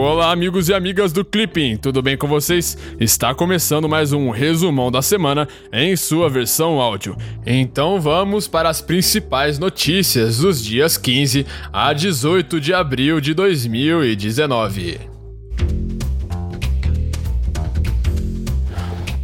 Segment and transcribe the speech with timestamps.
[0.00, 2.78] Olá, amigos e amigas do Clipping, tudo bem com vocês?
[3.00, 7.16] Está começando mais um resumão da semana em sua versão áudio.
[7.44, 15.00] Então vamos para as principais notícias dos dias 15 a 18 de abril de 2019.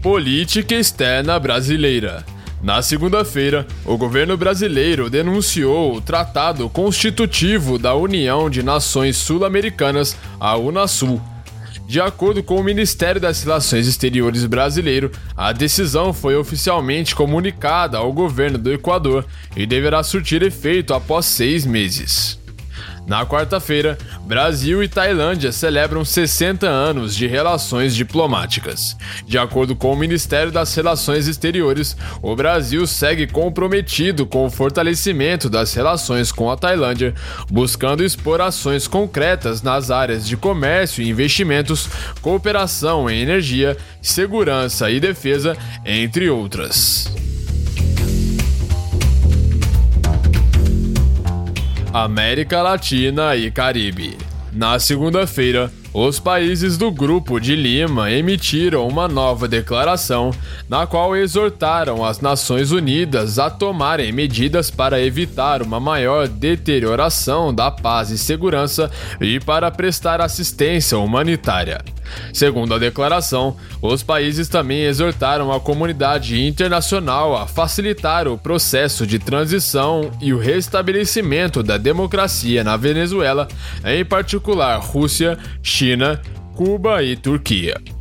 [0.02, 2.33] Política externa brasileira.
[2.64, 10.56] Na segunda-feira, o governo brasileiro denunciou o Tratado Constitutivo da União de Nações Sul-Americanas, a
[10.56, 11.20] Unasul.
[11.86, 18.10] De acordo com o Ministério das Relações Exteriores brasileiro, a decisão foi oficialmente comunicada ao
[18.10, 22.42] governo do Equador e deverá surtir efeito após seis meses.
[23.06, 28.96] Na quarta-feira, Brasil e Tailândia celebram 60 anos de relações diplomáticas.
[29.26, 35.50] De acordo com o Ministério das Relações Exteriores, o Brasil segue comprometido com o fortalecimento
[35.50, 37.14] das relações com a Tailândia,
[37.50, 41.88] buscando expor ações concretas nas áreas de comércio e investimentos,
[42.22, 47.23] cooperação em energia, segurança e defesa, entre outras.
[51.94, 54.18] América Latina e Caribe.
[54.52, 60.32] Na segunda-feira, os países do Grupo de Lima emitiram uma nova declaração
[60.68, 67.70] na qual exortaram as Nações Unidas a tomarem medidas para evitar uma maior deterioração da
[67.70, 71.80] paz e segurança e para prestar assistência humanitária.
[72.32, 79.18] Segundo a declaração, os países também exortaram a comunidade internacional a facilitar o processo de
[79.18, 83.48] transição e o restabelecimento da democracia na Venezuela,
[83.84, 86.20] em particular Rússia, China,
[86.54, 87.93] Cuba e Turquia.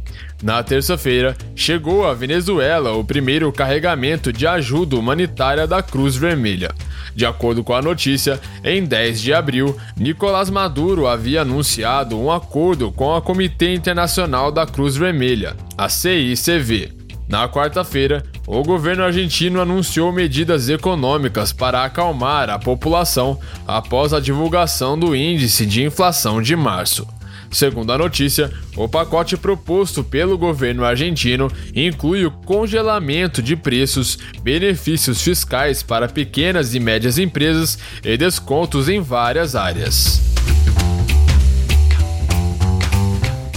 [0.44, 6.76] Na terça-feira, chegou à Venezuela o primeiro carregamento de ajuda humanitária da Cruz Vermelha.
[7.16, 12.92] De acordo com a notícia, em 10 de abril, Nicolás Maduro havia anunciado um acordo
[12.92, 16.92] com a Comitê Internacional da Cruz Vermelha, a CICV.
[17.30, 25.00] Na quarta-feira, o governo argentino anunciou medidas econômicas para acalmar a população após a divulgação
[25.00, 27.08] do índice de inflação de março.
[27.54, 35.22] Segundo a notícia, o pacote proposto pelo governo argentino inclui o congelamento de preços, benefícios
[35.22, 40.20] fiscais para pequenas e médias empresas e descontos em várias áreas.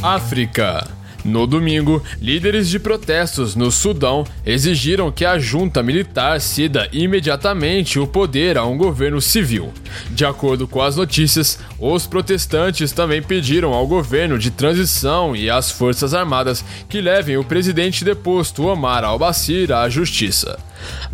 [0.02, 0.95] África
[1.26, 8.06] no domingo, líderes de protestos no Sudão exigiram que a junta militar ceda imediatamente o
[8.06, 9.72] poder a um governo civil.
[10.10, 15.70] De acordo com as notícias, os protestantes também pediram ao governo de transição e às
[15.70, 20.58] Forças Armadas que levem o presidente deposto Omar al-Bashir à justiça.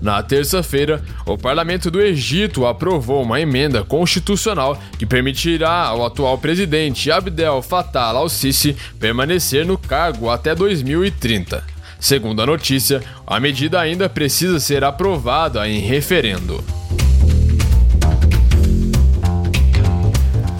[0.00, 7.10] Na terça-feira, o parlamento do Egito aprovou uma emenda constitucional que permitirá ao atual presidente
[7.10, 11.62] Abdel Fattah al-Sisi permanecer no cargo até 2030.
[12.00, 16.62] Segundo a notícia, a medida ainda precisa ser aprovada em referendo.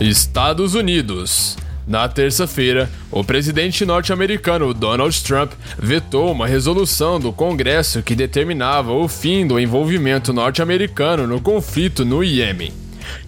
[0.01, 1.57] Estados Unidos.
[1.87, 9.09] Na terça-feira, o presidente norte-americano Donald Trump vetou uma resolução do Congresso que determinava o
[9.09, 12.73] fim do envolvimento norte-americano no conflito no Iêmen.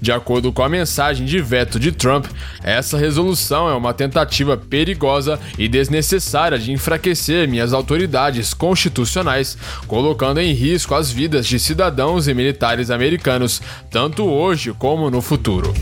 [0.01, 2.27] De acordo com a mensagem de veto de Trump,
[2.63, 10.53] essa resolução é uma tentativa perigosa e desnecessária de enfraquecer minhas autoridades constitucionais, colocando em
[10.53, 13.61] risco as vidas de cidadãos e militares americanos,
[13.91, 15.75] tanto hoje como no futuro.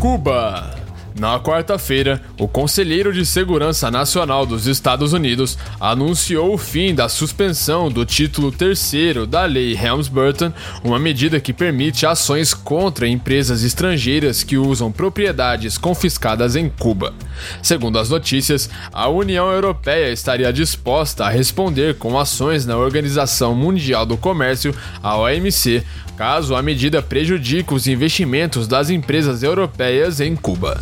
[0.00, 0.75] Cuba.
[1.18, 7.90] Na quarta-feira, o Conselheiro de Segurança Nacional dos Estados Unidos anunciou o fim da suspensão
[7.90, 10.52] do título terceiro da Lei Helms-Burton,
[10.84, 17.14] uma medida que permite ações contra empresas estrangeiras que usam propriedades confiscadas em Cuba.
[17.62, 24.04] Segundo as notícias, a União Europeia estaria disposta a responder com ações na Organização Mundial
[24.04, 25.82] do Comércio, a OMC,
[26.14, 30.78] caso a medida prejudique os investimentos das empresas europeias em Cuba.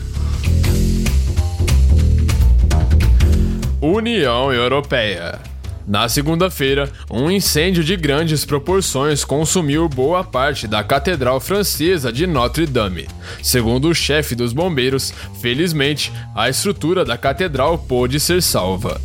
[3.86, 5.38] União Europeia.
[5.86, 13.06] Na segunda-feira, um incêndio de grandes proporções consumiu boa parte da Catedral Francesa de Notre-Dame.
[13.42, 18.98] Segundo o chefe dos bombeiros, felizmente, a estrutura da catedral pôde ser salva.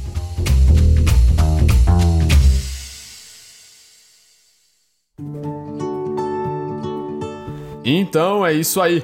[7.83, 9.03] Então é isso aí.